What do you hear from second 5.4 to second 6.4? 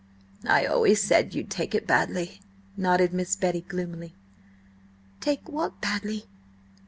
what badly?"